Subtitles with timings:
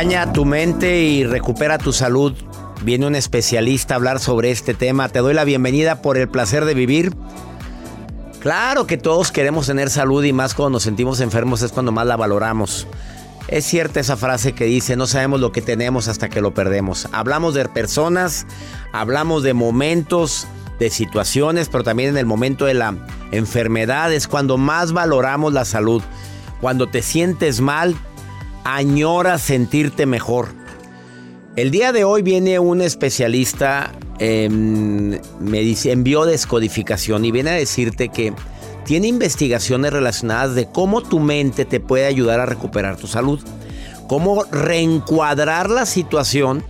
[0.00, 2.32] Engaña tu mente y recupera tu salud.
[2.84, 5.08] Viene un especialista a hablar sobre este tema.
[5.08, 7.12] Te doy la bienvenida por el placer de vivir.
[8.38, 12.06] Claro que todos queremos tener salud y más cuando nos sentimos enfermos es cuando más
[12.06, 12.86] la valoramos.
[13.48, 17.08] Es cierta esa frase que dice, no sabemos lo que tenemos hasta que lo perdemos.
[17.10, 18.46] Hablamos de personas,
[18.92, 20.46] hablamos de momentos,
[20.78, 22.94] de situaciones, pero también en el momento de la
[23.32, 26.04] enfermedad es cuando más valoramos la salud.
[26.60, 27.96] Cuando te sientes mal,
[28.64, 30.48] añoras sentirte mejor.
[31.56, 35.20] El día de hoy viene un especialista en,
[35.52, 38.32] en biodescodificación y viene a decirte que
[38.84, 43.40] tiene investigaciones relacionadas de cómo tu mente te puede ayudar a recuperar tu salud.
[44.06, 46.64] Cómo reencuadrar la situación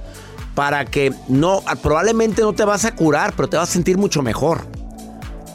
[0.55, 4.23] para que no, probablemente no te vas a curar, pero te vas a sentir mucho
[4.23, 4.67] mejor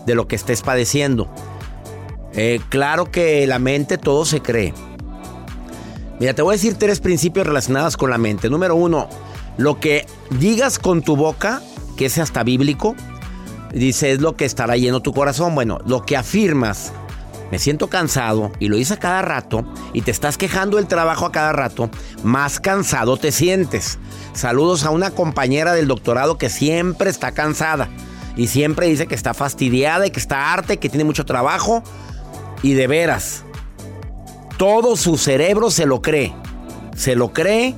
[0.05, 1.29] de lo que estés padeciendo.
[2.33, 4.73] Eh, claro que la mente todo se cree.
[6.19, 8.49] Mira, te voy a decir tres principios relacionados con la mente.
[8.49, 9.09] Número uno,
[9.57, 10.05] lo que
[10.39, 11.61] digas con tu boca,
[11.97, 12.95] que es hasta bíblico,
[13.73, 15.55] dice es lo que estará lleno tu corazón.
[15.55, 16.93] Bueno, lo que afirmas,
[17.51, 21.25] me siento cansado y lo hice a cada rato y te estás quejando del trabajo
[21.25, 21.89] a cada rato,
[22.23, 23.99] más cansado te sientes.
[24.33, 27.89] Saludos a una compañera del doctorado que siempre está cansada
[28.35, 31.83] y siempre dice que está fastidiada y que está harta y que tiene mucho trabajo.
[32.63, 33.43] Y de veras,
[34.63, 36.33] todo su cerebro se lo cree.
[36.95, 37.75] Se lo cree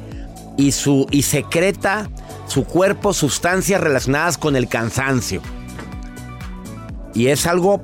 [0.55, 2.11] y, su, y secreta
[2.45, 5.41] su cuerpo sustancias relacionadas con el cansancio.
[7.15, 7.81] Y es algo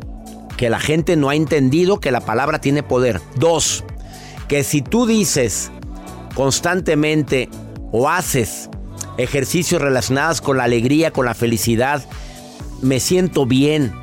[0.55, 3.19] que la gente no ha entendido que la palabra tiene poder.
[3.37, 3.83] Dos,
[4.47, 5.71] que si tú dices
[6.35, 7.49] constantemente
[7.91, 8.69] o haces
[9.17, 12.05] ejercicios relacionados con la alegría, con la felicidad,
[12.83, 13.93] me siento bien,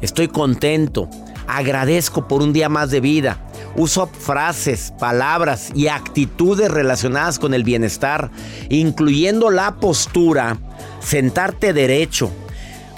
[0.00, 1.10] estoy contento,
[1.48, 3.42] agradezco por un día más de vida,
[3.76, 8.30] uso frases, palabras y actitudes relacionadas con el bienestar,
[8.68, 10.58] incluyendo la postura,
[11.00, 12.30] sentarte derecho,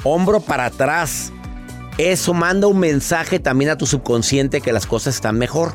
[0.04, 1.32] hombro para atrás.
[1.98, 5.75] Eso manda un mensaje también a tu subconsciente que las cosas están mejor.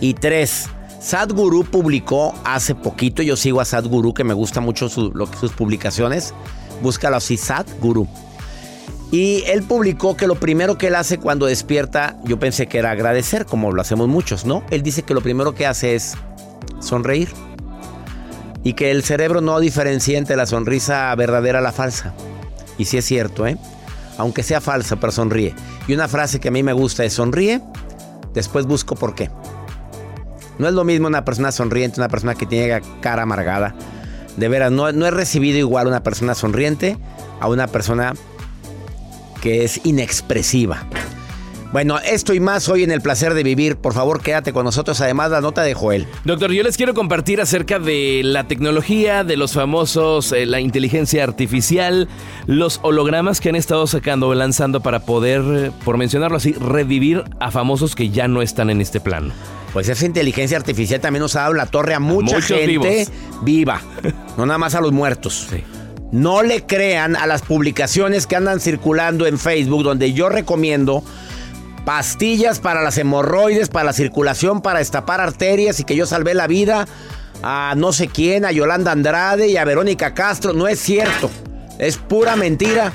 [0.00, 0.68] Y tres,
[1.00, 6.34] Sadhguru publicó hace poquito, yo sigo a Sadhguru que me gusta mucho sus publicaciones,
[6.82, 8.06] búscalo así, Sadhguru.
[9.12, 12.92] Y él publicó que lo primero que él hace cuando despierta, yo pensé que era
[12.92, 14.64] agradecer, como lo hacemos muchos, ¿no?
[14.70, 16.14] Él dice que lo primero que hace es
[16.80, 17.28] sonreír.
[18.64, 22.14] Y que el cerebro no diferencia entre la sonrisa verdadera a la falsa.
[22.78, 23.58] Y sí es cierto, ¿eh?
[24.16, 25.54] Aunque sea falsa, pero sonríe.
[25.86, 27.60] Y una frase que a mí me gusta es sonríe,
[28.32, 29.30] después busco por qué.
[30.58, 33.74] No es lo mismo una persona sonriente, una persona que tiene cara amargada.
[34.38, 36.96] De veras, no, no he recibido igual una persona sonriente
[37.40, 38.14] a una persona
[39.42, 40.86] que es inexpresiva.
[41.72, 43.76] Bueno, esto y más hoy en el placer de vivir.
[43.76, 45.00] Por favor, quédate con nosotros.
[45.00, 46.06] Además, la nota de Joel.
[46.24, 51.24] Doctor, yo les quiero compartir acerca de la tecnología, de los famosos, eh, la inteligencia
[51.24, 52.08] artificial,
[52.46, 57.50] los hologramas que han estado sacando o lanzando para poder, por mencionarlo así, revivir a
[57.50, 59.32] famosos que ya no están en este plano.
[59.72, 63.08] Pues esa inteligencia artificial también nos ha dado la torre a mucha gente
[63.40, 63.80] viva.
[64.36, 65.48] No nada más a los muertos.
[65.50, 65.64] Sí.
[66.12, 71.02] No le crean a las publicaciones que andan circulando en Facebook donde yo recomiendo
[71.86, 76.46] pastillas para las hemorroides, para la circulación, para destapar arterias y que yo salvé la
[76.46, 76.86] vida
[77.42, 80.52] a no sé quién, a Yolanda Andrade y a Verónica Castro.
[80.52, 81.30] No es cierto.
[81.78, 82.92] Es pura mentira.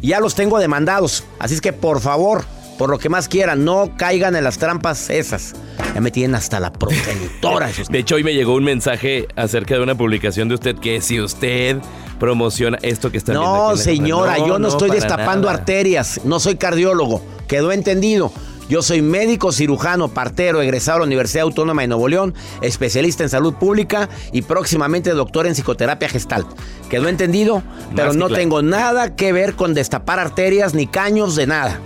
[0.00, 1.24] Ya los tengo demandados.
[1.38, 2.44] Así es que por favor,
[2.80, 5.52] por lo que más quieran, no caigan en las trampas esas.
[5.94, 7.68] Ya me tienen hasta la progenitora.
[7.90, 11.20] de hecho, hoy me llegó un mensaje acerca de una publicación de usted que si
[11.20, 11.76] usted
[12.18, 16.22] promociona esto que está No, señora, yo no, estoy destapando arterias.
[16.24, 17.22] No soy cardiólogo.
[17.48, 18.32] Quedó entendido.
[18.70, 23.28] Yo soy médico cirujano, partero, egresado de la Universidad Autónoma de Nuevo León, especialista en
[23.28, 26.46] salud pública y próximamente doctor en psicoterapia gestal.
[26.88, 27.62] ¿Quedó entendido?
[27.94, 31.78] Pero no tengo nada que ver con destapar arterias ni caños de nada.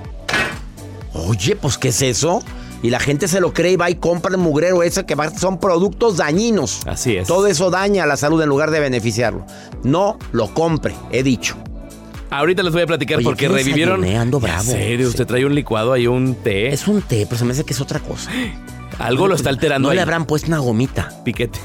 [1.15, 2.43] Oye, pues ¿qué es eso?
[2.83, 5.59] Y la gente se lo cree y va y compra el mugrero ese que son
[5.59, 6.83] productos dañinos.
[6.87, 7.27] Así es.
[7.27, 9.47] Todo eso daña a la salud en lugar de beneficiarlo.
[9.85, 11.57] No lo compre, he dicho.
[12.29, 14.05] Ahorita les voy a platicar porque revivieron.
[14.05, 14.71] Ando bravo.
[14.73, 15.09] ¿En serio?
[15.09, 16.73] ¿Usted trae un licuado ahí, un té?
[16.73, 18.31] Es un té, pero se me hace que es otra cosa.
[18.99, 19.89] Algo lo está alterando.
[19.89, 21.11] No le habrán puesto una gomita.
[21.25, 21.59] Piquete.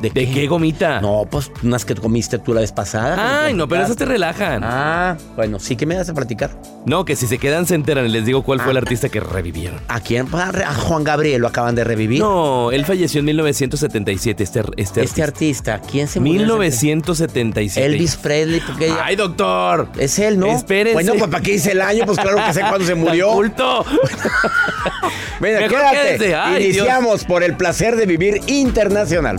[0.00, 0.46] ¿De, qué?
[0.46, 1.00] gomita?
[1.00, 3.44] No, pues unas que comiste tú la vez pasada.
[3.44, 4.62] Ay, no, pero esas te relajan.
[4.62, 6.50] Ah, bueno, sí que me vas a platicar.
[6.84, 8.10] No, que si se quedan se enteran.
[8.12, 8.80] Les digo cuál fue el ah.
[8.80, 9.80] artista que revivieron.
[9.88, 10.28] ¿A quién?
[10.34, 12.20] A Juan Gabriel lo acaban de revivir.
[12.20, 15.80] No, él falleció en 1977, este, este, este artista.
[15.80, 16.34] ¿Quién se murió?
[16.34, 17.86] 1977.
[17.86, 18.60] Elvis Presley.
[18.60, 19.88] Porque Ay, doctor.
[19.98, 20.48] Es él, ¿no?
[20.48, 20.94] Espérense.
[20.94, 22.04] Bueno, pues ¿para qué dice el año?
[22.06, 23.32] Pues claro que sé cuándo se murió.
[23.32, 23.84] Culto.
[25.40, 26.34] Mira, quédate.
[26.60, 29.38] Iniciamos por el placer de vivir internacional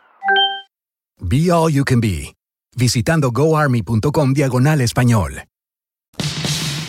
[1.23, 2.33] Be All You Can Be,
[2.75, 5.43] visitando goarmy.com diagonal español.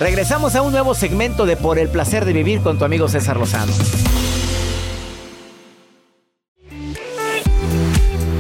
[0.01, 3.37] Regresamos a un nuevo segmento de Por el placer de vivir con tu amigo César
[3.37, 3.73] Lozano.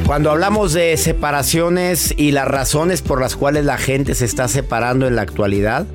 [0.06, 5.06] Cuando hablamos de separaciones y las razones por las cuales la gente se está separando
[5.06, 5.87] en la actualidad,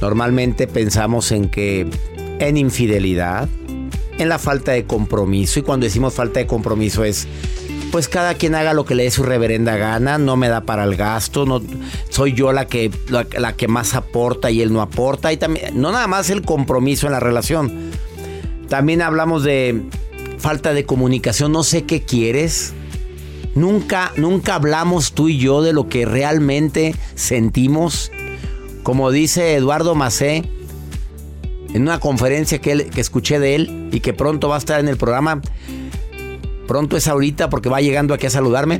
[0.00, 1.88] normalmente pensamos en que
[2.40, 3.48] en infidelidad,
[4.18, 7.28] en la falta de compromiso, y cuando decimos falta de compromiso es
[7.90, 10.84] pues cada quien haga lo que le dé su reverenda gana, no me da para
[10.84, 11.62] el gasto,
[12.08, 15.92] soy yo la que la, que más aporta y él no aporta y también no
[15.92, 17.90] nada más el compromiso en la relación.
[18.68, 19.82] También hablamos de
[20.38, 22.72] falta de comunicación, no sé qué quieres.
[23.54, 28.12] Nunca nunca hablamos tú y yo de lo que realmente sentimos.
[28.84, 30.48] Como dice Eduardo Macé
[31.74, 34.88] en una conferencia que, que escuché de él y que pronto va a estar en
[34.88, 35.40] el programa,
[36.70, 38.78] pronto es ahorita porque va llegando aquí a saludarme.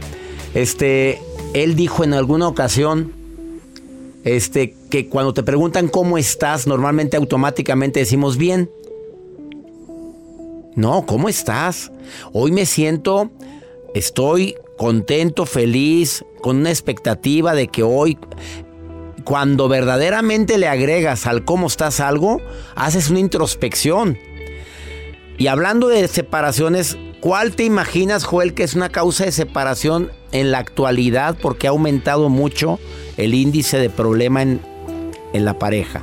[0.55, 1.21] Este,
[1.55, 3.13] él dijo en alguna ocasión
[4.23, 8.71] este, que cuando te preguntan cómo estás, normalmente automáticamente decimos bien.
[10.77, 11.91] No, ¿cómo estás?
[12.33, 13.33] Hoy me siento,
[13.93, 18.19] estoy contento, feliz, con una expectativa de que hoy,
[19.25, 22.41] cuando verdaderamente le agregas al cómo estás algo,
[22.77, 24.17] haces una introspección.
[25.39, 30.51] Y hablando de separaciones, ¿Cuál te imaginas, Joel, que es una causa de separación en
[30.51, 32.81] la actualidad porque ha aumentado mucho
[33.19, 34.61] el índice de problema en,
[35.35, 36.03] la pareja?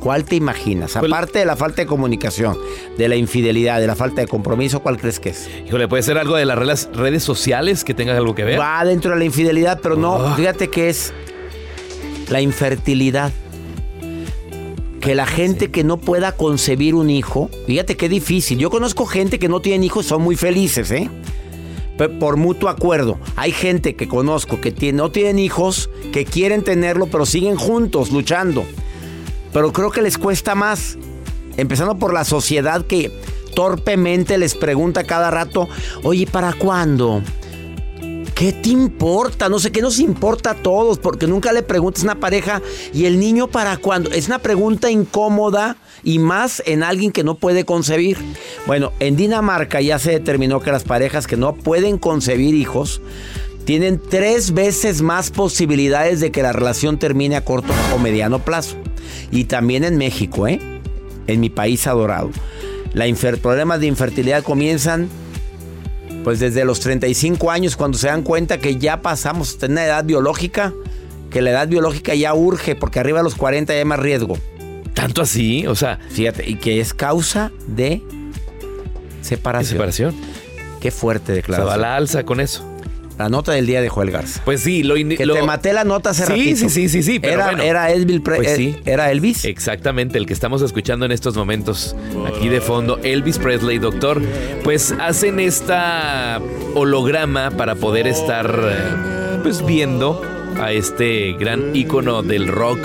[0.00, 0.94] ¿Cuál te imaginas?
[0.98, 2.58] Pues Aparte de la falta de comunicación,
[2.98, 5.48] de la infidelidad, de la falta de compromiso, ¿cuál crees que es?
[5.66, 8.58] Híjole, puede ser algo de las redes, sociales que tenga algo que ver.
[8.58, 10.34] Va dentro de la infidelidad, pero no, ah.
[10.36, 11.14] fíjate que es
[12.28, 13.32] la infertilidad
[15.04, 18.58] que la gente que no pueda concebir un hijo, fíjate qué difícil.
[18.58, 21.10] Yo conozco gente que no tiene hijos, son muy felices, ¿eh?
[22.18, 23.18] Por mutuo acuerdo.
[23.36, 28.64] Hay gente que conozco que no tienen hijos, que quieren tenerlo, pero siguen juntos, luchando.
[29.52, 30.96] Pero creo que les cuesta más.
[31.58, 33.12] Empezando por la sociedad que
[33.54, 35.68] torpemente les pregunta cada rato,
[36.02, 37.20] oye, ¿para cuándo?
[38.34, 39.48] ¿Qué te importa?
[39.48, 42.60] No sé qué nos importa a todos, porque nunca le preguntas a una pareja
[42.92, 44.10] y el niño para cuándo.
[44.10, 48.18] Es una pregunta incómoda y más en alguien que no puede concebir.
[48.66, 53.00] Bueno, en Dinamarca ya se determinó que las parejas que no pueden concebir hijos
[53.64, 58.76] tienen tres veces más posibilidades de que la relación termine a corto o mediano plazo.
[59.30, 60.60] Y también en México, ¿eh?
[61.28, 62.30] En mi país adorado.
[62.94, 65.08] Los problemas de infertilidad comienzan
[66.24, 70.04] pues desde los 35 años cuando se dan cuenta que ya pasamos a una edad
[70.04, 70.72] biológica,
[71.30, 74.38] que la edad biológica ya urge porque arriba de los 40 ya hay más riesgo.
[74.94, 75.66] ¿Tanto así?
[75.66, 75.98] O sea...
[76.10, 78.02] Fíjate, y que es causa de
[79.20, 79.72] separación.
[79.72, 80.14] separación.
[80.80, 81.66] Qué fuerte declaración.
[81.66, 82.64] Se va a la alza con eso.
[83.18, 84.42] La nota del día de Joel Garza.
[84.44, 86.56] Pues sí, lo Que te maté la nota hace Sí, ratito.
[86.56, 87.62] sí, sí, sí, sí, pero era, bueno.
[87.62, 88.20] era Elvis.
[88.20, 88.76] Pre- Pues eh, sí.
[88.84, 89.44] Era Elvis.
[89.44, 91.94] Exactamente, el que estamos escuchando en estos momentos,
[92.26, 94.20] aquí de fondo, Elvis Presley, doctor,
[94.64, 96.40] pues hacen esta
[96.74, 100.20] holograma para poder estar eh, pues viendo
[100.60, 102.78] a este gran ícono del rock,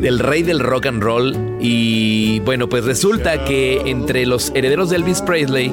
[0.00, 1.36] del rey del rock and roll.
[1.60, 5.72] Y bueno, pues resulta que entre los herederos de Elvis Presley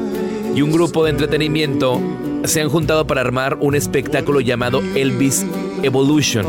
[0.56, 2.02] y un grupo de entretenimiento
[2.46, 5.46] se han juntado para armar un espectáculo llamado Elvis
[5.84, 6.46] Evolution,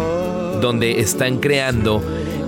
[0.61, 2.02] donde están creando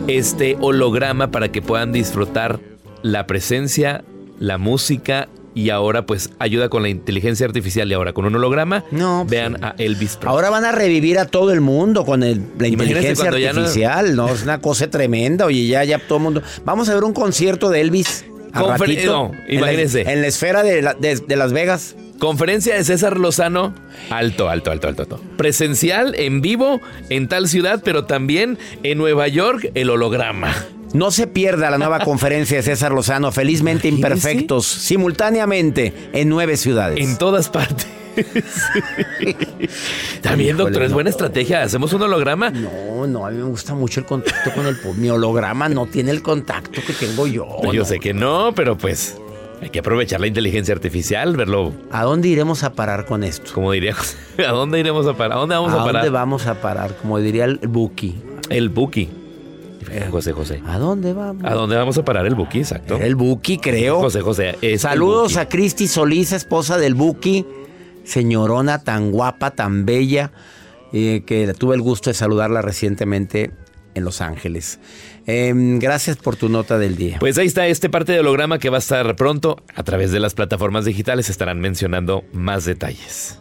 [0.08, 2.61] este holograma para que puedan disfrutar
[3.02, 4.04] la presencia,
[4.38, 8.84] la música y ahora pues ayuda con la inteligencia artificial y ahora con un holograma.
[8.90, 10.30] No, pues, vean a Elvis Presley.
[10.32, 14.16] Ahora van a revivir a todo el mundo con el- la inteligencia ya no- artificial.
[14.16, 15.44] No, es una cosa tremenda.
[15.44, 16.42] Oye, ya, ya todo el mundo.
[16.64, 18.25] Vamos a ver un concierto de Elvis.
[18.52, 20.02] Confer- no, en la- imagínense.
[20.02, 21.97] En la, esfera de, la- de- de Las Vegas.
[22.18, 23.75] Conferencia de César Lozano.
[24.11, 25.21] Alto, alto, alto, alto, alto.
[25.37, 30.54] Presencial, en vivo, en tal ciudad, pero también en Nueva York, el holograma.
[30.94, 34.12] No se pierda la nueva conferencia de César Lozano, Felizmente Imagínese.
[34.30, 37.00] Imperfectos, simultáneamente en nueve ciudades.
[37.00, 37.87] En todas partes.
[40.23, 40.95] También, Híjole, doctor, es no.
[40.95, 41.62] buena estrategia.
[41.62, 42.50] Hacemos un holograma.
[42.50, 44.76] No, no, a mí me gusta mucho el contacto con el.
[44.97, 47.47] Mi holograma no tiene el contacto que tengo yo.
[47.73, 47.85] Yo no.
[47.85, 49.16] sé que no, pero pues
[49.61, 53.52] hay que aprovechar la inteligencia artificial, verlo, ¿A dónde iremos a parar con esto?
[53.54, 54.16] como diría José.
[54.47, 55.38] ¿A dónde iremos a parar?
[55.38, 56.02] ¿A dónde vamos a, ¿A parar?
[56.02, 56.97] dónde vamos a parar?
[57.00, 58.14] Como diría el Buki.
[58.49, 59.09] El Buki.
[60.11, 60.62] José José.
[60.66, 61.45] ¿A dónde vamos?
[61.45, 62.61] ¿A dónde vamos a parar el Buki?
[62.61, 62.97] Exacto.
[62.97, 64.00] El Buki, creo.
[64.00, 64.78] José José.
[64.78, 67.45] Saludos a Cristi Solís, esposa del Buki.
[68.04, 70.32] Señorona tan guapa, tan bella,
[70.92, 73.50] eh, que tuve el gusto de saludarla recientemente
[73.94, 74.78] en Los Ángeles.
[75.26, 77.18] Em, gracias por tu nota del día.
[77.21, 79.62] Pues ahí está este parte de holograma que va a estar pronto.
[79.75, 83.38] A través de las plataformas digitales estarán mencionando más detalles.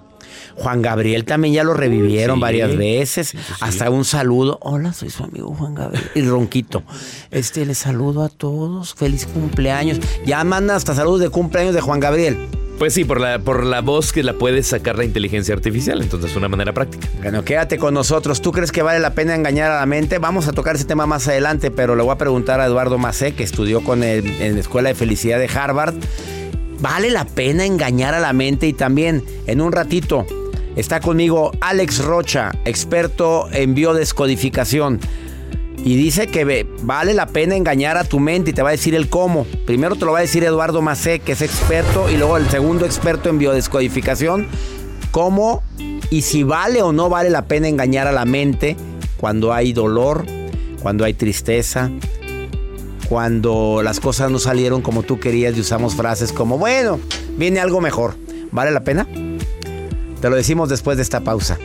[0.57, 2.41] Juan Gabriel también ya lo revivieron Sí.
[2.41, 3.29] varias veces.
[3.29, 3.53] Sí, sí, sí.
[3.61, 4.59] Hasta un saludo.
[4.61, 6.03] Hola, soy su amigo Juan Gabriel.
[6.13, 6.83] Y ronquito.
[7.31, 8.93] Este, le saludo a todos.
[8.93, 9.99] Feliz cumpleaños.
[10.25, 12.37] Ya manda hasta saludos de cumpleaños de Juan Gabriel.
[12.81, 16.01] Pues sí, por la, por la voz que la puede sacar la inteligencia artificial.
[16.01, 17.07] Entonces, una manera práctica.
[17.21, 18.41] Bueno, quédate con nosotros.
[18.41, 20.17] ¿Tú crees que vale la pena engañar a la mente?
[20.17, 23.35] Vamos a tocar ese tema más adelante, pero le voy a preguntar a Eduardo Macé,
[23.35, 25.93] que estudió con el- en la Escuela de Felicidad de Harvard.
[26.79, 28.65] ¿Vale la pena engañar a la mente?
[28.65, 30.25] Y también, en un ratito,
[30.75, 34.99] está conmigo Alex Rocha, experto en biodescodificación.
[35.83, 38.93] Y dice que vale la pena engañar a tu mente y te va a decir
[38.93, 39.45] el cómo.
[39.65, 42.85] Primero te lo va a decir Eduardo Macé, que es experto, y luego el segundo
[42.85, 44.47] experto en biodescodificación.
[45.11, 45.63] Cómo
[46.11, 48.75] y si vale o no vale la pena engañar a la mente
[49.17, 50.25] cuando hay dolor,
[50.81, 51.89] cuando hay tristeza,
[53.07, 56.99] cuando las cosas no salieron como tú querías y usamos frases como, bueno,
[57.37, 58.15] viene algo mejor.
[58.51, 59.07] ¿Vale la pena?
[60.21, 61.57] Te lo decimos después de esta pausa.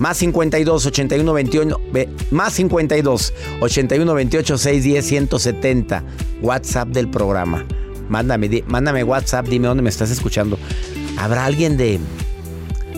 [0.00, 6.02] Más 52 81 21 ve- más 52 81 28 610 170
[6.42, 7.64] WhatsApp del programa.
[8.08, 10.58] Mándame di- mándame WhatsApp, dime dónde me estás escuchando.
[11.16, 12.00] ¿Habrá alguien de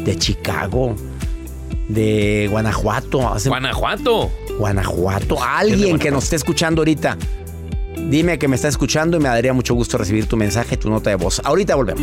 [0.04, 0.96] de Chicago,
[1.88, 4.30] de Guanajuato, Hace- Guanajuato.
[4.58, 7.18] Guanajuato, alguien que nos esté escuchando ahorita?
[8.08, 11.10] Dime que me está escuchando y me daría mucho gusto recibir tu mensaje, tu nota
[11.10, 11.40] de voz.
[11.44, 12.02] Ahorita volvemos.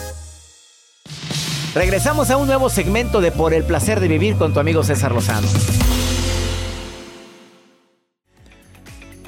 [1.73, 5.13] Regresamos a un nuevo segmento de Por el placer de vivir con tu amigo César
[5.13, 5.47] Lozano.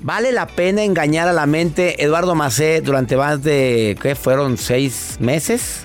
[0.01, 2.03] ¿Vale la pena engañar a la mente?
[2.03, 4.15] Eduardo Macé, durante más de, ¿qué?
[4.15, 5.83] ¿Fueron seis meses?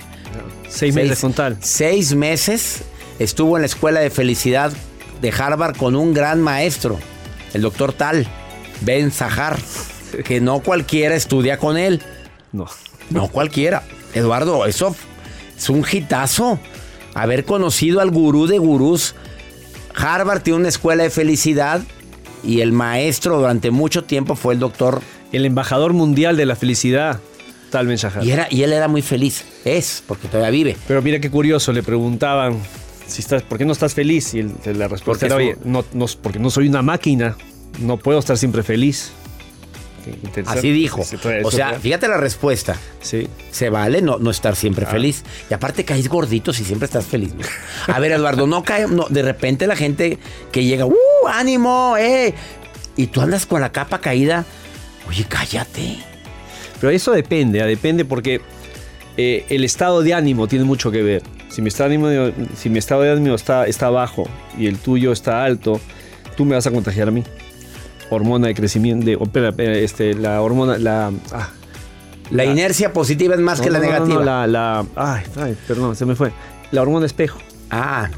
[0.67, 1.25] Seis meses.
[1.61, 2.83] Seis meses
[3.19, 4.73] estuvo en la escuela de felicidad
[5.21, 6.99] de Harvard con un gran maestro,
[7.53, 8.27] el doctor Tal,
[8.81, 9.57] Ben Zahar,
[10.25, 12.01] que no cualquiera estudia con él.
[12.51, 12.65] No.
[13.09, 13.83] No cualquiera.
[14.13, 14.93] Eduardo, eso
[15.59, 16.59] es un hitazo.
[17.13, 19.13] Haber conocido al gurú de gurús.
[19.95, 21.81] Harvard tiene una escuela de felicidad
[22.43, 25.01] y el maestro durante mucho tiempo fue el doctor.
[25.31, 27.19] El embajador mundial de la felicidad,
[27.69, 28.23] Tal Shahar.
[28.23, 29.43] Y, era, y él era muy feliz.
[29.65, 30.77] Es, porque todavía vive.
[30.87, 32.57] Pero mira qué curioso, le preguntaban,
[33.05, 34.33] si estás, ¿por qué no estás feliz?
[34.33, 37.35] Y la respuesta Porque era, su- "Oye, no, no, porque no soy una máquina,
[37.79, 39.11] no puedo estar siempre feliz.
[40.45, 41.01] Así dijo.
[41.43, 42.75] O sea, fíjate la respuesta.
[43.01, 43.27] Sí.
[43.51, 44.91] Se vale no, no estar siempre Ah.
[44.91, 45.23] feliz.
[45.49, 47.33] Y aparte caes gordito si siempre estás feliz.
[47.35, 47.41] ¿no?
[47.93, 48.87] A ver, Eduardo, no cae.
[48.87, 50.17] No, de repente la gente
[50.51, 50.93] que llega, ¡uh!
[51.27, 51.95] ¡Ánimo!
[51.97, 52.33] ¡Eh!
[52.95, 54.45] Y tú andas con la capa caída.
[55.07, 55.97] Oye, cállate.
[56.79, 58.41] Pero eso depende, ah, depende porque
[59.17, 61.23] eh, el estado de ánimo tiene mucho que ver.
[61.49, 64.77] Si mi estado de ánimo, si mi estado de ánimo está, está bajo y el
[64.77, 65.81] tuyo está alto,
[66.37, 67.23] tú me vas a contagiar a mí.
[68.09, 71.11] Hormona de crecimiento, de, este, la hormona, la...
[71.31, 71.49] ah,
[72.31, 74.25] La inercia positiva es más no, que la no, no, no, negativa.
[74.25, 76.31] la, la- ay, ay, perdón, se me fue.
[76.71, 77.39] La hormona espejo.
[77.69, 78.09] Ah,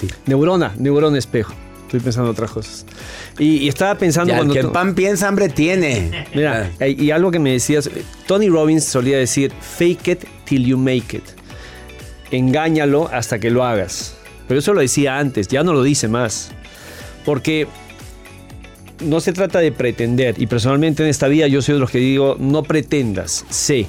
[0.00, 0.08] sí.
[0.26, 1.52] Neurona, neurona espejo.
[1.86, 2.86] Estoy pensando en otras cosas.
[3.38, 4.54] Y, y estaba pensando Ya, el cuando...
[4.54, 6.26] que en pan piensa, hambre tiene.
[6.34, 7.88] Mira, eh, y algo que me decías,
[8.26, 11.24] Tony Robbins solía decir, fake it till you make it.
[12.30, 14.16] Engáñalo hasta que lo hagas.
[14.48, 16.50] Pero eso lo decía antes, ya no lo dice más.
[17.24, 17.66] Porque
[19.04, 20.34] no se trata de pretender.
[20.38, 23.86] Y personalmente en esta vida yo soy de los que digo, no pretendas, sé.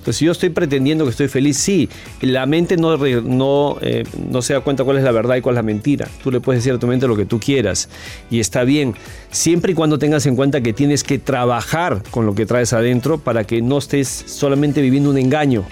[0.00, 1.90] Entonces, si yo estoy pretendiendo que estoy feliz, sí.
[2.22, 5.54] La mente no, no, eh, no se da cuenta cuál es la verdad y cuál
[5.54, 6.08] es la mentira.
[6.22, 7.90] Tú le puedes decir a tu mente lo que tú quieras.
[8.30, 8.94] Y está bien.
[9.30, 13.18] Siempre y cuando tengas en cuenta que tienes que trabajar con lo que traes adentro
[13.18, 15.66] para que no estés solamente viviendo un engaño.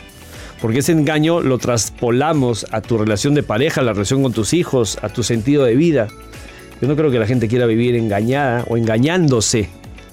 [0.61, 4.53] Porque ese engaño lo traspolamos a tu relación de pareja, a la relación con tus
[4.53, 6.09] hijos, a tu sentido de vida.
[6.81, 9.69] Yo no creo que la gente quiera vivir engañada o engañándose,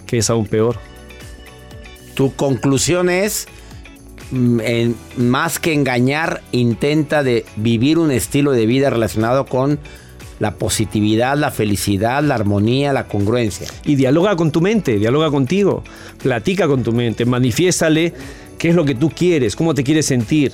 [0.07, 0.77] que es aún peor.
[2.15, 3.47] Tu conclusión es,
[4.31, 9.79] mm, en- más que engañar, intenta de vivir un estilo de vida relacionado con
[10.39, 13.67] la positividad, la felicidad, la armonía, la congruencia.
[13.85, 15.83] y dialoga con tu mente, dialoga contigo,
[16.21, 18.13] platica con tu mente, manifiéstale
[18.57, 20.51] qué es lo que tú quieres, cómo te quieres sentir.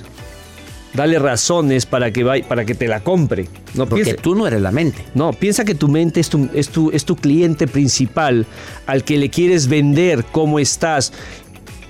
[0.94, 3.48] Dale razones para que, vay- para que te la compre.
[3.74, 5.02] No, Porque piensa, tú no eres la mente.
[5.14, 8.46] no, piensa que tu mente es tu, es, tu, es tu cliente principal
[8.86, 11.12] al que le quieres vender cómo estás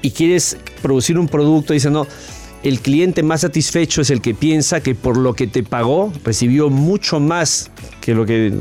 [0.02, 1.72] y quieres producir un producto.
[1.72, 2.06] Dice, no,
[2.62, 6.70] el cliente más satisfecho es el que piensa que por lo que te pagó recibió
[6.70, 8.52] mucho más que, lo que,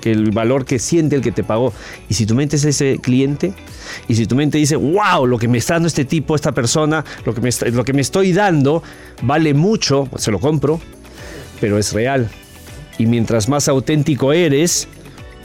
[0.00, 1.74] que el valor que siente el que te pagó.
[2.08, 3.52] Y si tu mente es ese cliente,
[4.08, 7.04] y si tu mente dice, wow, lo que me está dando este tipo, esta persona,
[7.24, 8.82] lo que me, está- lo que me estoy dando
[9.22, 10.80] vale mucho, se lo compro,
[11.60, 12.28] pero es real.
[12.98, 14.86] Y mientras más auténtico eres,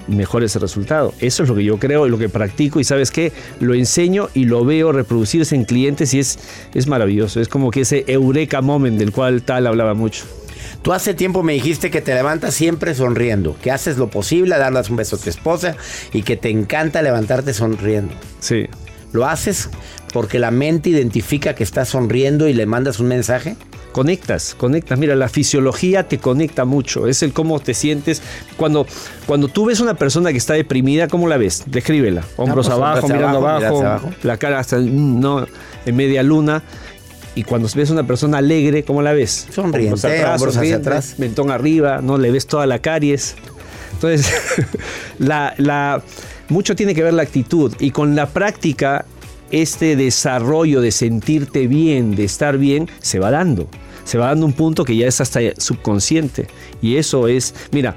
[0.07, 1.13] mejor es el resultado.
[1.19, 4.29] Eso es lo que yo creo y lo que practico y sabes qué, lo enseño
[4.33, 6.39] y lo veo reproducirse en clientes y es,
[6.73, 7.39] es maravilloso.
[7.41, 10.23] Es como que ese eureka moment del cual tal hablaba mucho.
[10.81, 14.57] Tú hace tiempo me dijiste que te levantas siempre sonriendo, que haces lo posible a
[14.57, 15.75] darles un beso a tu esposa
[16.13, 18.13] y que te encanta levantarte sonriendo.
[18.39, 18.67] Sí.
[19.11, 19.69] ¿Lo haces
[20.13, 23.55] porque la mente identifica que estás sonriendo y le mandas un mensaje?
[23.91, 24.99] Conectas, conectas.
[24.99, 27.07] Mira, la fisiología te conecta mucho.
[27.07, 28.21] Es el cómo te sientes.
[28.55, 28.85] Cuando,
[29.25, 31.63] cuando tú ves una persona que está deprimida, ¿cómo la ves?
[31.65, 32.23] Descríbela.
[32.35, 34.15] Hombros pues, abajo, hombros mirando abajo, abajo, miradas abajo.
[34.23, 35.47] la cara hasta mm, no,
[35.85, 36.61] en media luna.
[37.38, 39.45] Y cuando ves una persona alegre, ¿cómo la ves?
[39.52, 41.15] Sonriente, hombros atrás, hombros hacia sonriente, atrás.
[41.19, 43.36] mentón arriba, no le ves toda la caries.
[43.93, 44.32] Entonces,
[45.19, 46.02] la, la-
[46.50, 49.06] mucho tiene que ver la actitud y con la práctica
[49.52, 53.69] este desarrollo de sentirte bien, de estar bien, se va dando.
[54.04, 56.47] Se va dando un punto que ya es hasta subconsciente.
[56.82, 57.95] Y eso es, mira,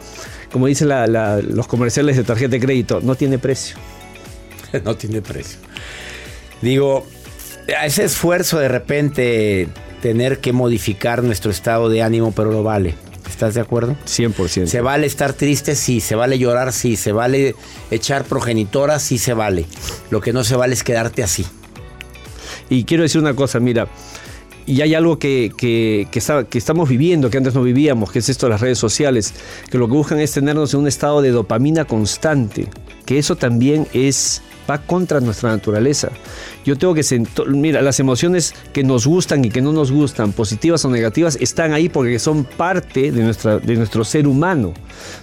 [0.53, 3.77] como dicen la- la- los comerciales de tarjeta de crédito, no tiene precio.
[4.85, 5.59] no tiene precio.
[6.61, 7.07] Digo,
[7.85, 9.69] ese esfuerzo de repente
[10.03, 12.95] tener que modificar nuestro estado de ánimo, pero lo vale.
[13.29, 13.97] ¿Estás de acuerdo?
[14.07, 14.67] 100%.
[14.67, 16.01] Se vale estar triste, sí.
[16.01, 16.97] Se vale llorar, sí.
[16.97, 17.55] Se vale
[17.91, 19.67] echar progenitora, sí se vale.
[20.11, 21.47] Lo que no se vale es quedarte así.
[22.69, 23.89] Y quiero decir una cosa, mira,
[24.67, 28.21] y hay algo que, que- que está- que estamos viviendo, que antes no vivíamos, que
[28.21, 29.35] es esto de las redes sociales,
[29.71, 32.69] que lo que buscan es tenernos en un estado de dopamina constante,
[33.07, 36.11] que eso también es va contra nuestra naturaleza.
[36.65, 40.33] Yo tengo que sentir, mira, las emociones que nos gustan y que no nos gustan,
[40.33, 44.75] positivas o negativas, están ahí porque son parte de, nuestra, de nuestro ser humano.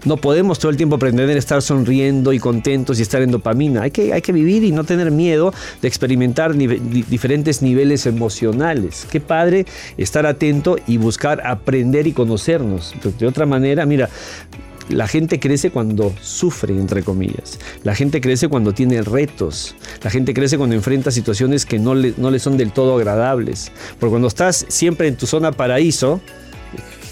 [0.04, 3.84] No podemos todo el tiempo pretender estar sonriendo y contentos y estar en dopamina.
[3.84, 9.08] Hay que, hay que vivir y no tener miedo de experimentar diferentes niveles emocionales.
[9.10, 9.66] Qué padre
[9.98, 12.94] estar atento y buscar aprender y conocernos.
[13.20, 14.10] De otra manera, mira,
[14.90, 17.60] la gente crece cuando sufre, entre comillas.
[17.84, 19.76] La gente crece cuando tiene retos.
[20.04, 23.72] La gente crece cuando enfrenta situaciones que no le, no le son del todo agradables.
[24.00, 26.22] Porque cuando estás siempre en tu zona paraíso,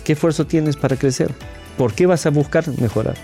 [0.04, 1.32] ¿qué esfuerzo tienes para crecer?
[1.78, 3.16] ¿Por qué vas a buscar mejorar?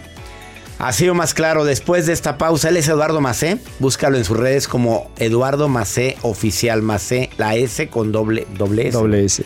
[0.80, 2.70] Ha sido más claro después de esta pausa.
[2.70, 3.60] Él es Eduardo Macé.
[3.80, 8.98] Búscalo en sus redes como Eduardo Macé Oficial Macé, la S con doble, doble S.
[8.98, 9.44] Doble S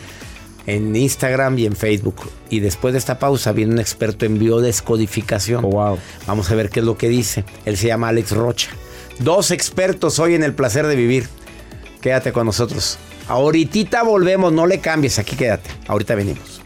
[0.66, 2.30] en Instagram y en Facebook.
[2.50, 5.64] Y después de esta pausa viene un experto en biodescodificación.
[5.64, 5.98] Oh, wow.
[6.26, 7.44] Vamos a ver qué es lo que dice.
[7.64, 8.70] Él se llama Alex Rocha.
[9.18, 11.28] Dos expertos hoy en el placer de vivir.
[12.00, 12.98] Quédate con nosotros.
[13.28, 15.70] Ahorita volvemos, no le cambies, aquí quédate.
[15.88, 16.65] Ahorita venimos.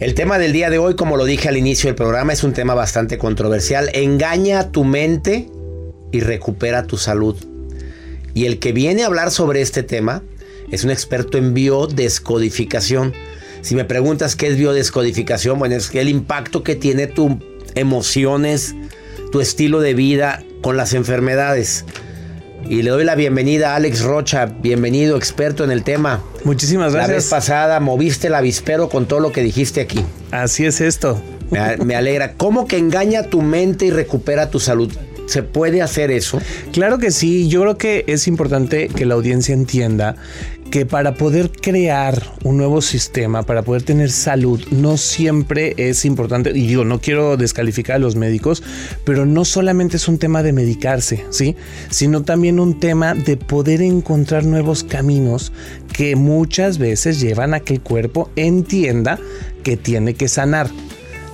[0.00, 2.54] El tema del día de hoy, como lo dije al inicio del programa, es un
[2.54, 3.90] tema bastante controversial.
[3.92, 5.50] Engaña a tu mente
[6.10, 7.36] y recupera tu salud.
[8.32, 10.22] Y el que viene a hablar sobre este tema
[10.70, 13.12] es un experto en biodescodificación.
[13.60, 17.32] Si me preguntas qué es biodescodificación, bueno, es el impacto que tiene tus
[17.74, 18.74] emociones,
[19.32, 21.84] tu estilo de vida con las enfermedades.
[22.68, 26.22] Y le doy la bienvenida a Alex Rocha, bienvenido, experto en el tema.
[26.44, 27.08] Muchísimas gracias.
[27.08, 30.04] La vez pasada moviste el avispero con todo lo que dijiste aquí.
[30.30, 31.20] Así es esto.
[31.50, 32.34] Me, me alegra.
[32.34, 34.92] ¿Cómo que engaña tu mente y recupera tu salud?
[35.26, 36.40] ¿Se puede hacer eso?
[36.72, 37.48] Claro que sí.
[37.48, 40.16] Yo creo que es importante que la audiencia entienda
[40.70, 46.50] que para poder crear un nuevo sistema, para poder tener salud, no siempre es importante,
[46.50, 48.62] y digo, no quiero descalificar a los médicos,
[49.04, 51.56] pero no solamente es un tema de medicarse, ¿sí?
[51.90, 55.52] Sino también un tema de poder encontrar nuevos caminos
[55.92, 59.18] que muchas veces llevan a que el cuerpo entienda
[59.64, 60.70] que tiene que sanar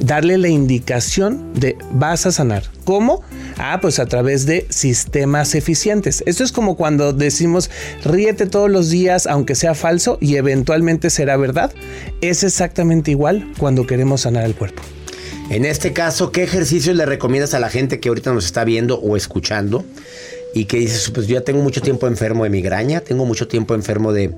[0.00, 2.64] darle la indicación de vas a sanar.
[2.84, 3.22] ¿Cómo?
[3.58, 6.22] Ah, pues a través de sistemas eficientes.
[6.26, 7.70] Esto es como cuando decimos
[8.04, 11.72] ríete todos los días aunque sea falso y eventualmente será verdad.
[12.20, 14.82] Es exactamente igual cuando queremos sanar el cuerpo.
[15.48, 18.98] En este caso, ¿qué ejercicios le recomiendas a la gente que ahorita nos está viendo
[18.98, 19.84] o escuchando?
[20.56, 23.74] Y que dices, pues yo ya tengo mucho tiempo enfermo de migraña, tengo mucho tiempo
[23.74, 24.32] enfermo de,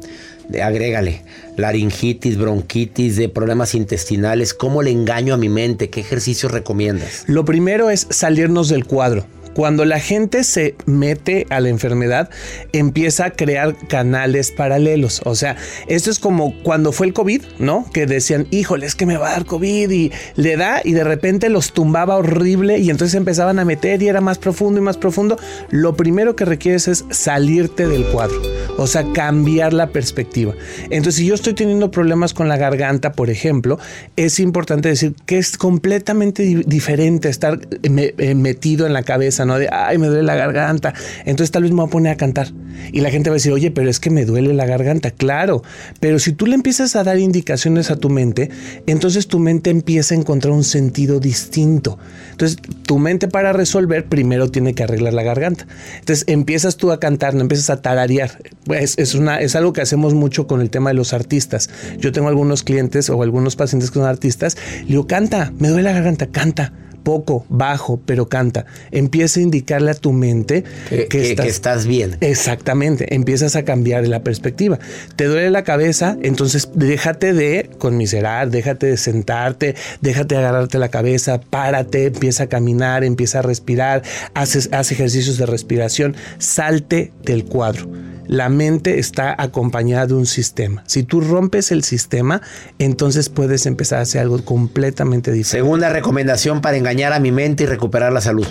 [0.48, 1.22] de, agrégale,
[1.56, 4.52] laringitis, bronquitis, de problemas intestinales.
[4.52, 5.90] ¿Cómo le engaño a mi mente?
[5.90, 7.22] ¿Qué ejercicios recomiendas?
[7.28, 9.26] Lo primero es salirnos del cuadro.
[9.54, 12.30] Cuando la gente se mete a la enfermedad,
[12.72, 15.20] empieza a crear canales paralelos.
[15.24, 15.56] O sea,
[15.86, 17.86] esto es como cuando fue el COVID, ¿no?
[17.92, 21.04] Que decían, híjole, es que me va a dar COVID y le da y de
[21.04, 24.96] repente los tumbaba horrible y entonces empezaban a meter y era más profundo y más
[24.96, 25.38] profundo.
[25.70, 28.40] Lo primero que requieres es salirte del cuadro.
[28.76, 30.54] O sea, cambiar la perspectiva.
[30.84, 33.78] Entonces, si yo estoy teniendo problemas con la garganta, por ejemplo,
[34.16, 39.58] es importante decir que es completamente diferente estar eh, metido en la cabeza ¿no?
[39.58, 40.94] De, ay, me duele la garganta.
[41.24, 42.48] Entonces tal vez me voy a poner a cantar.
[42.92, 45.10] Y la gente va a decir, oye, pero es que me duele la garganta.
[45.10, 45.62] Claro,
[46.00, 48.50] pero si tú le empiezas a dar indicaciones a tu mente,
[48.86, 51.98] entonces tu mente empieza a encontrar un sentido distinto.
[52.30, 55.66] Entonces, tu mente para resolver primero tiene que arreglar la garganta.
[55.98, 58.38] Entonces, empiezas tú a cantar, no empiezas a tararear.
[58.70, 61.68] Es, es, una, es algo que hacemos mucho con el tema de los artistas.
[61.98, 65.92] Yo tengo algunos clientes o algunos pacientes que son artistas, le canta, me duele la
[65.92, 68.66] garganta, canta poco, bajo, pero canta.
[68.90, 72.16] Empieza a indicarle a tu mente que, que, estás, que estás bien.
[72.20, 74.78] Exactamente, empiezas a cambiar la perspectiva.
[75.16, 80.88] Te duele la cabeza, entonces déjate de conmiserar, déjate de sentarte, déjate de agarrarte la
[80.88, 84.02] cabeza, párate, empieza a caminar, empieza a respirar,
[84.34, 87.88] haces, haz ejercicios de respiración, salte del cuadro
[88.28, 90.84] la mente está acompañada de un sistema.
[90.86, 92.42] Si tú rompes el sistema,
[92.78, 95.64] entonces puedes empezar a hacer algo completamente diferente.
[95.64, 98.46] Segunda recomendación para engañar a mi mente y recuperar la salud.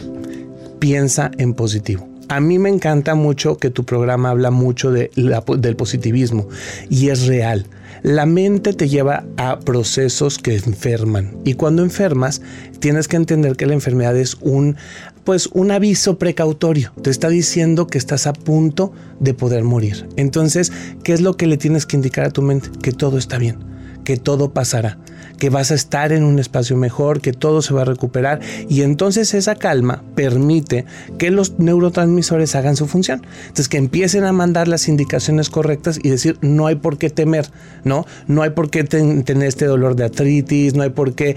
[0.79, 2.09] Piensa en positivo.
[2.27, 6.49] A mí me encanta mucho que tu programa habla mucho de del positivismo
[6.89, 7.65] y es real.
[8.03, 12.41] La mente te lleva a procesos que enferman y cuando enfermas
[12.79, 14.75] tienes que entender que la enfermedad es un
[15.23, 16.93] pues un aviso precautorio.
[17.01, 20.07] Te está diciendo que estás a punto de poder morir.
[20.15, 20.71] Entonces,
[21.03, 22.69] ¿qué es lo que le tienes que indicar a tu mente?
[22.81, 23.57] Que todo está bien,
[24.05, 24.97] que todo pasará
[25.37, 28.81] que vas a estar en un espacio mejor, que todo se va a recuperar y
[28.81, 30.85] entonces esa calma permite
[31.17, 33.21] que los neurotransmisores hagan su función.
[33.41, 37.49] Entonces que empiecen a mandar las indicaciones correctas y decir no hay por qué temer,
[37.83, 38.05] ¿no?
[38.27, 41.35] No hay por qué tener este dolor de artritis, no hay por qué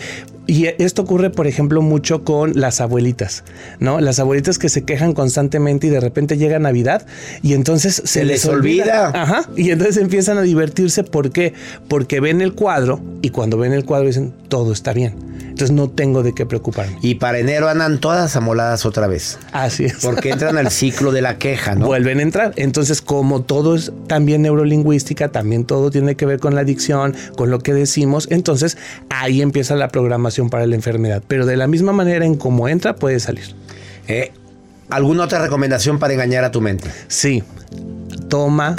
[0.50, 3.44] y esto ocurre, por ejemplo, mucho con las abuelitas,
[3.78, 4.00] ¿no?
[4.00, 7.06] Las abuelitas que se quejan constantemente y de repente llega Navidad
[7.40, 9.12] y entonces se, les, olvida.
[9.14, 9.48] Ajá.
[9.56, 11.04] Y entonces empiezan a divertirse.
[11.04, 11.54] ¿Por qué?
[11.86, 15.29] Porque ven el cuadro y cuando ven el cuadro dicen, todo está bien.
[15.60, 16.96] Entonces no tengo de qué preocuparme.
[17.02, 19.38] Y para enero andan todas amoladas otra vez.
[19.52, 19.96] Así es.
[20.00, 21.84] Porque entran al ciclo de la queja, ¿no?
[21.84, 22.52] Vuelven a entrar.
[22.56, 27.50] Entonces, como todo es también neurolingüística, también todo tiene que ver con la adicción, con
[27.50, 28.78] lo que decimos, entonces
[29.10, 31.22] ahí empieza la programación para la enfermedad.
[31.28, 33.54] Pero de la misma manera en cómo entra, puede salir.
[34.08, 34.32] Eh,
[34.88, 36.90] ¿Alguna otra recomendación para engañar a tu mente?
[37.08, 37.44] Sí.
[38.30, 38.76] Toma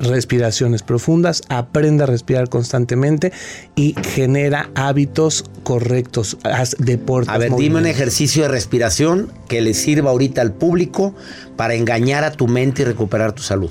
[0.00, 3.32] respiraciones profundas, aprende a respirar constantemente
[3.76, 7.30] y genera hábitos correctos, haz deporte.
[7.30, 11.14] A ver, dime un ejercicio de respiración que le sirva ahorita al público
[11.56, 13.70] para engañar a tu mente y recuperar tu salud.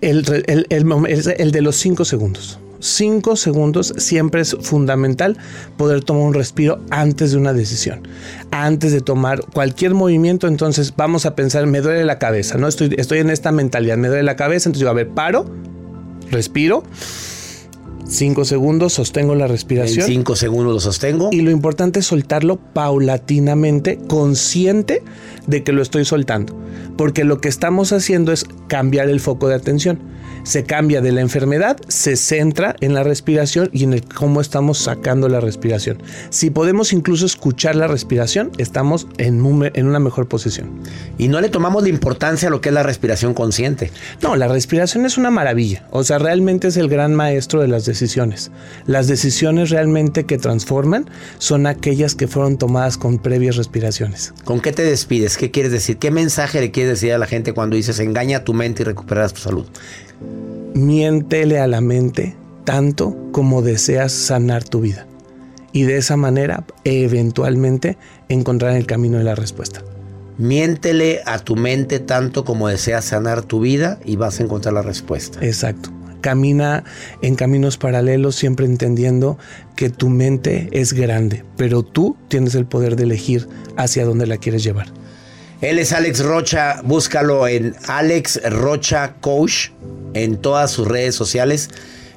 [0.00, 2.58] El, el de los cinco segundos.
[2.80, 5.38] Cinco segundos siempre es fundamental
[5.76, 8.06] poder tomar un respiro antes de una decisión,
[8.50, 10.46] antes de tomar cualquier movimiento.
[10.46, 14.08] Entonces vamos a pensar, me duele la cabeza, no estoy, estoy en esta mentalidad, me
[14.08, 14.68] duele la cabeza.
[14.68, 15.46] Entonces yo, a ver, paro,
[16.30, 16.82] respiro.
[18.08, 20.06] Cinco segundos, sostengo la respiración.
[20.06, 21.30] En cinco segundos lo sostengo.
[21.32, 25.02] Y lo importante es soltarlo paulatinamente, consciente
[25.48, 26.56] de que lo estoy soltando.
[26.96, 29.98] Porque lo que estamos haciendo es cambiar el foco de atención
[30.46, 34.78] se cambia de la enfermedad, se centra en la respiración y en el cómo estamos
[34.78, 36.00] sacando la respiración.
[36.30, 40.70] Si podemos incluso escuchar la respiración, estamos en, en una mejor posición.
[41.18, 43.90] Y no le tomamos la importancia a lo que es la respiración consciente.
[44.22, 45.84] No, la respiración es una maravilla.
[45.90, 48.52] O sea, realmente es el gran maestro de las decisiones.
[48.86, 54.32] Las decisiones realmente que transforman son aquellas que fueron tomadas con previas respiraciones.
[54.44, 55.36] ¿Con qué te despides?
[55.36, 55.96] ¿Qué quieres decir?
[55.96, 59.32] ¿Qué mensaje le quieres decir a la gente cuando dices engaña tu mente y recuperas
[59.32, 59.66] tu salud?
[60.74, 65.06] Miéntele a la mente tanto como deseas sanar tu vida.
[65.72, 67.96] Y de esa manera, eventualmente,
[68.28, 69.82] encontrar el camino de la respuesta.
[70.38, 74.82] Miéntele a tu mente tanto como deseas sanar tu vida y vas a encontrar la
[74.82, 75.38] respuesta.
[75.42, 75.90] Exacto.
[76.20, 76.84] Camina
[77.22, 79.38] en caminos paralelos, siempre entendiendo
[79.76, 84.38] que tu mente es grande, pero tú tienes el poder de elegir hacia dónde la
[84.38, 84.88] quieres llevar.
[85.62, 89.70] Él es Alex Rocha, búscalo en Alex Rocha Coach
[90.12, 91.70] en todas sus redes sociales.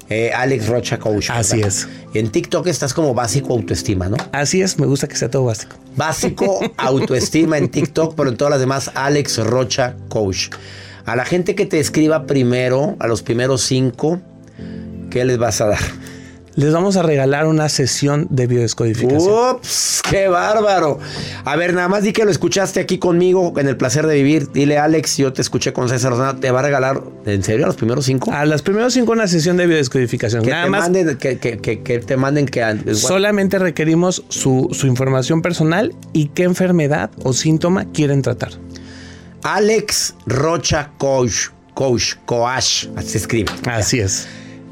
[0.10, 1.30] Eh, Alex Rocha Coach.
[1.30, 1.88] Así es.
[2.13, 4.17] En TikTok estás como básico autoestima, ¿no?
[4.32, 5.78] Así es, me gusta que sea todo básico.
[5.95, 10.49] Básico autoestima en TikTok, pero en todas las demás, Alex Rocha Coach.
[11.06, 14.19] A la gente que te escriba primero, a los primeros cinco,
[15.12, 15.80] ¿qué les vas a dar?
[16.60, 19.56] Les vamos a regalar una sesión de biodescodificación.
[19.56, 20.02] ¡Ups!
[20.10, 21.00] ¡Qué bárbaro!
[21.45, 24.52] A ver, nada más di que lo escuchaste aquí conmigo en el placer de vivir.
[24.52, 26.38] Dile, Alex, yo te escuché con César Rosana.
[26.38, 28.34] ¿Te va a regalar, en serio, a los primeros cinco?
[28.34, 30.43] A los primeros cinco una sesión de biodescodificación.
[30.43, 32.93] Que, te, Manden, que, te manden que...
[32.93, 38.52] Solamente requerimos su, su información personal y qué enfermedad o síntoma quieren tratar.
[39.43, 41.52] Alex Rocha Coach.
[41.74, 43.50] Coach, Coach, así se escribe.
[43.65, 44.28] Así es.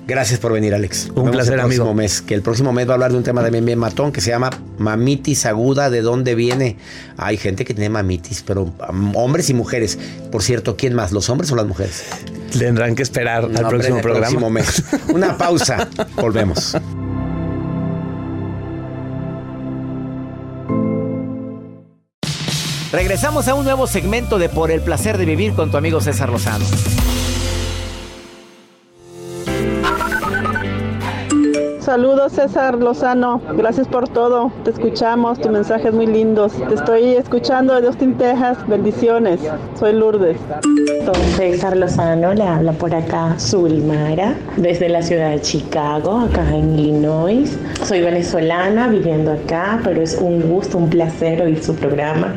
[0.08, 1.12] Gracias por venir, Alex.
[1.16, 1.94] Un placer, el próximo amigo.
[1.94, 4.22] mes, que el próximo mes va a hablar de un tema también bien matón que
[4.22, 5.90] se llama mamitis aguda.
[5.90, 6.78] ¿De dónde viene?
[7.18, 10.00] Hay gente que tiene mamitis, pero um, hombres y mujeres.
[10.32, 11.12] Por cierto, ¿quién más?
[11.12, 12.06] ¿Los hombres o las mujeres?
[12.58, 14.28] Tendrán que esperar al próximo programa.
[14.28, 14.82] Próximo mes.
[15.14, 15.90] Una pausa.
[16.16, 16.78] Volvemos.
[22.94, 26.30] Regresamos a un nuevo segmento de Por el placer de vivir con tu amigo César
[26.30, 26.66] Lozano.
[31.88, 36.52] Saludos César Lozano, gracias por todo, te escuchamos, tus mensajes muy lindos.
[36.68, 39.40] Te estoy escuchando de Austin, Texas, bendiciones.
[39.80, 40.38] Soy Lourdes.
[41.38, 47.58] César Lozano, le habla por acá Zulmara, desde la ciudad de Chicago, acá en Illinois.
[47.86, 52.36] Soy venezolana, viviendo acá, pero es un gusto, un placer oír su programa.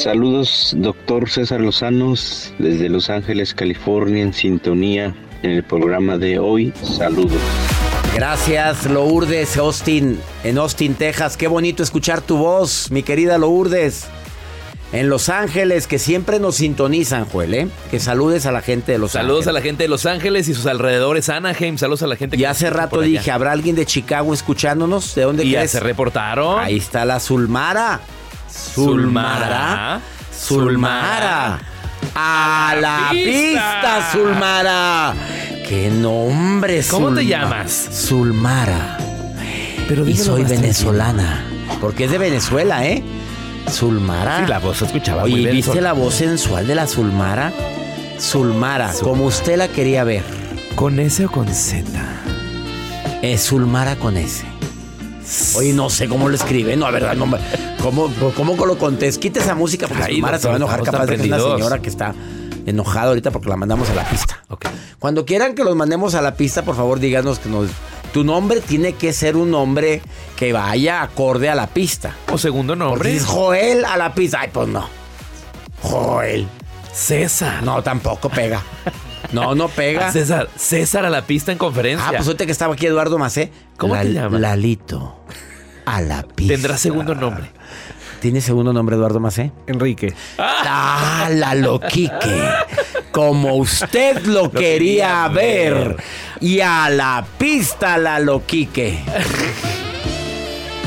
[0.00, 2.14] Saludos, doctor César Lozano,
[2.60, 5.12] desde Los Ángeles, California, en sintonía
[5.42, 6.72] en el programa de hoy.
[6.84, 7.32] Saludos.
[8.14, 11.36] Gracias, Lourdes, Austin, en Austin, Texas.
[11.36, 14.06] Qué bonito escuchar tu voz, mi querida Lourdes.
[14.92, 17.68] En Los Ángeles, que siempre nos sintonizan, Joel, ¿eh?
[17.90, 19.48] Que saludes a la gente de Los Saludos Ángeles.
[19.48, 21.78] a la gente de Los Ángeles y sus alrededores, Anaheim.
[21.78, 25.14] Saludos a la gente que Y hace rato dije, ¿habrá alguien de Chicago escuchándonos?
[25.14, 25.70] ¿De dónde Y ya crees?
[25.70, 26.60] se reportaron.
[26.60, 28.00] Ahí está la Zulmara.
[28.74, 30.02] Zulmara.
[30.38, 31.58] Zulmara.
[32.14, 35.14] A la pista, Zulmara.
[35.68, 37.88] ¡Qué nombre, ¿Cómo te llamas?
[37.92, 38.98] Zulmara.
[39.88, 41.44] Pero y soy venezolana.
[41.80, 43.02] Porque es de Venezuela, ¿eh?
[43.70, 44.40] Zulmara.
[44.40, 45.82] Sí, la voz escuchaba Oye, muy ¿viste venezolana.
[45.82, 47.52] la voz sensual de la Zulmara?
[48.20, 50.22] Zulmara, como usted la quería ver.
[50.74, 51.84] ¿Con S o con Z?
[53.22, 54.44] Es Zulmara con S.
[55.56, 57.26] Oye, no sé cómo lo escribe, no, a ver, no,
[57.80, 59.16] ¿cómo, ¿cómo lo contés?
[59.18, 62.14] Quita esa música porque Zulmara se va a enojar capaz de una señora que está
[62.66, 64.42] enojada ahorita porque la mandamos a la pista.
[64.98, 67.70] Cuando quieran que los mandemos a la pista, por favor, díganos que nos...
[68.12, 70.02] Tu nombre tiene que ser un nombre
[70.36, 72.14] que vaya acorde a la pista.
[72.30, 73.10] O segundo Porque nombre.
[73.10, 74.40] dices Joel a la pista.
[74.40, 74.86] Ay, pues no.
[75.80, 76.46] Joel.
[76.92, 77.62] César.
[77.62, 78.62] No, tampoco pega.
[79.32, 80.12] No, no pega.
[80.12, 82.06] César, César a la pista en conferencia.
[82.06, 83.50] Ah, pues ahorita que estaba aquí Eduardo Macé.
[83.78, 84.40] ¿Cómo te llamas?
[84.40, 85.24] Lalito.
[85.86, 86.52] A la pista.
[86.54, 87.50] Tendrá segundo nombre.
[88.22, 89.50] ¿Tiene segundo nombre Eduardo Macé?
[89.66, 90.14] Enrique.
[90.38, 92.50] Ah, la loquique.
[93.10, 95.74] Como usted lo, quería quería ver.
[95.88, 95.96] ver.
[96.40, 99.00] Y a la pista la loquique.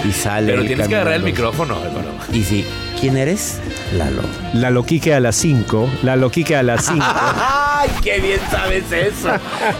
[0.07, 0.53] Y sale.
[0.53, 2.07] Pero tienes que agarrar el micrófono, Álvaro.
[2.31, 2.65] Y sí.
[3.01, 3.59] ¿Quién eres?
[3.97, 4.21] Lalo.
[4.53, 5.89] La loquique a las 5.
[6.03, 7.03] La loquique a las 5.
[7.05, 9.27] ¡Ay, qué bien sabes eso!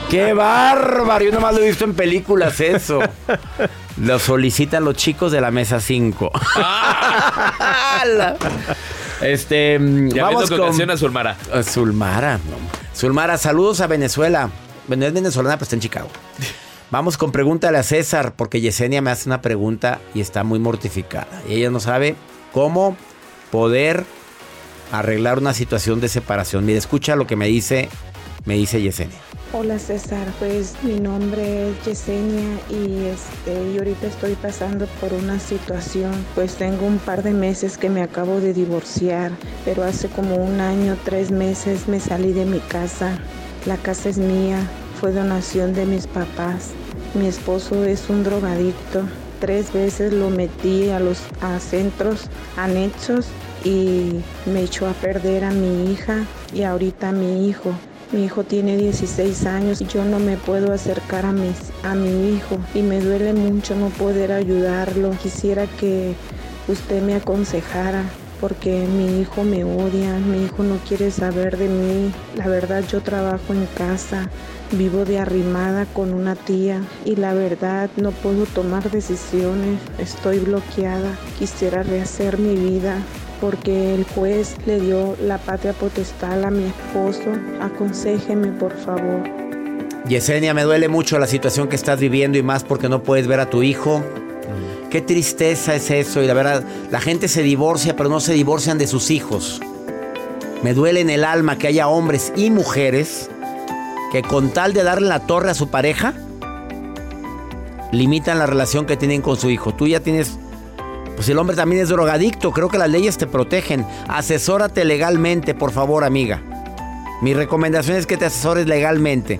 [0.10, 1.24] ¡Qué bárbaro!
[1.24, 3.00] Yo nomás lo he visto en películas eso.
[3.98, 6.32] Lo solicitan los chicos de la mesa 5.
[9.22, 11.38] este, mm, vamos con Zulmara.
[11.54, 12.38] Eh, Zulmara.
[12.38, 12.58] no.
[12.96, 14.50] Zulmara, saludos a Venezuela.
[14.88, 16.10] Bueno, es venezolana, pero está en Chicago.
[16.92, 21.42] Vamos con pregúntale a César, porque Yesenia me hace una pregunta y está muy mortificada.
[21.50, 22.16] Y ella no sabe
[22.54, 22.96] cómo
[23.52, 24.06] poder
[24.92, 26.66] arreglar una situación de separación.
[26.66, 27.90] Mira, escucha lo que me dice,
[28.46, 29.18] me dice Yesenia.
[29.58, 36.12] Hola César, pues mi nombre es Yesenia y este ahorita estoy pasando por una situación,
[36.36, 39.32] pues tengo un par de meses que me acabo de divorciar,
[39.64, 43.18] pero hace como un año, tres meses me salí de mi casa.
[43.66, 44.60] La casa es mía,
[45.00, 46.72] fue donación de mis papás.
[47.14, 49.04] Mi esposo es un drogadicto.
[49.40, 51.22] Tres veces lo metí a los
[51.62, 53.28] centros anexos
[53.64, 57.72] y me echó a perder a mi hija y ahorita a mi hijo.
[58.12, 62.36] Mi hijo tiene 16 años y yo no me puedo acercar a, mis, a mi
[62.36, 65.12] hijo y me duele mucho no poder ayudarlo.
[65.22, 66.14] Quisiera que
[66.68, 68.04] usted me aconsejara
[68.40, 72.12] porque mi hijo me odia, mi hijo no quiere saber de mí.
[72.36, 74.30] La verdad yo trabajo en casa,
[74.72, 81.18] vivo de arrimada con una tía y la verdad no puedo tomar decisiones, estoy bloqueada.
[81.40, 82.98] Quisiera rehacer mi vida
[83.40, 87.32] porque el juez le dio la patria potestad a mi esposo.
[87.62, 89.24] Aconsejeme, por favor.
[90.08, 93.40] Yesenia, me duele mucho la situación que estás viviendo y más porque no puedes ver
[93.40, 94.04] a tu hijo.
[94.90, 96.22] Qué tristeza es eso.
[96.22, 99.62] Y la verdad, la gente se divorcia, pero no se divorcian de sus hijos.
[100.64, 103.30] Me duele en el alma que haya hombres y mujeres
[104.12, 106.14] que con tal de darle la torre a su pareja,
[107.92, 109.74] limitan la relación que tienen con su hijo.
[109.74, 110.38] Tú ya tienes...
[111.16, 112.52] Pues el hombre también es drogadicto.
[112.52, 113.86] Creo que las leyes te protegen.
[114.08, 116.42] Asesórate legalmente, por favor, amiga.
[117.22, 119.40] Mi recomendación es que te asesores legalmente.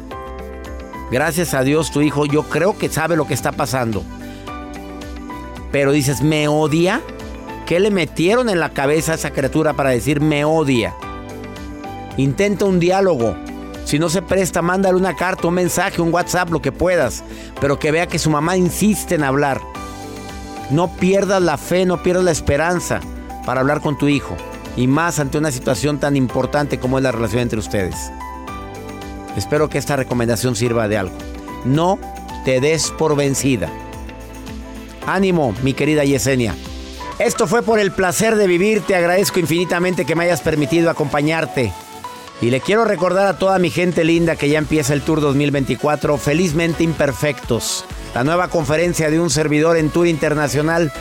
[1.12, 4.04] Gracias a Dios tu hijo, yo creo que sabe lo que está pasando.
[5.72, 7.02] Pero dices, ¿me odia?
[7.66, 10.96] ¿Qué le metieron en la cabeza a esa criatura para decir me odia?
[12.18, 13.36] Intenta un diálogo.
[13.84, 17.24] Si no se presta, mándale una carta, un mensaje, un WhatsApp, lo que puedas.
[17.60, 19.62] Pero que vea que su mamá insiste en hablar.
[20.70, 23.00] No pierdas la fe, no pierdas la esperanza
[23.46, 24.36] para hablar con tu hijo.
[24.76, 27.96] Y más ante una situación tan importante como es la relación entre ustedes.
[29.38, 31.16] Espero que esta recomendación sirva de algo.
[31.66, 32.00] No
[32.44, 33.70] te des por vencida.
[35.06, 36.56] Ánimo, mi querida Yesenia.
[37.20, 38.82] Esto fue por el placer de vivir.
[38.82, 41.72] Te agradezco infinitamente que me hayas permitido acompañarte.
[42.42, 46.18] Y le quiero recordar a toda mi gente linda que ya empieza el Tour 2024,
[46.18, 47.86] felizmente imperfectos.
[48.16, 50.94] La nueva conferencia de un servidor en Tour Internacional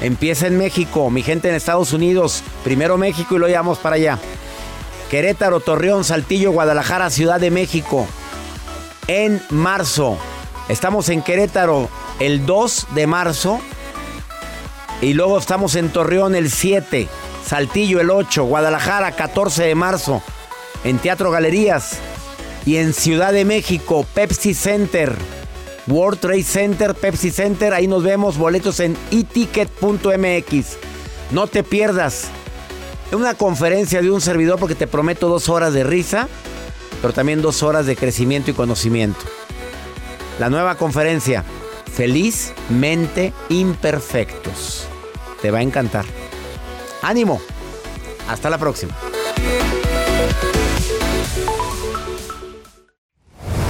[0.00, 4.20] empieza en México, mi gente en Estados Unidos, primero México y lo llevamos para allá.
[5.10, 8.06] Querétaro, Torreón, Saltillo, Guadalajara, Ciudad de México.
[9.08, 10.16] En marzo.
[10.68, 11.88] Estamos en Querétaro
[12.20, 13.60] el 2 de marzo.
[15.00, 17.08] Y luego estamos en Torreón el 7.
[17.44, 18.44] Saltillo el 8.
[18.44, 20.22] Guadalajara 14 de marzo.
[20.84, 21.98] En Teatro Galerías.
[22.64, 25.12] Y en Ciudad de México, Pepsi Center.
[25.86, 27.74] World Trade Center, Pepsi Center.
[27.74, 28.38] Ahí nos vemos.
[28.38, 30.76] Boletos en eticket.mx.
[31.30, 32.28] No te pierdas
[33.12, 36.28] una conferencia de un servidor porque te prometo dos horas de risa,
[37.00, 39.20] pero también dos horas de crecimiento y conocimiento.
[40.38, 41.44] La nueva conferencia,
[41.92, 44.86] Felizmente Imperfectos.
[45.42, 46.06] Te va a encantar.
[47.02, 47.40] Ánimo.
[48.28, 48.96] Hasta la próxima.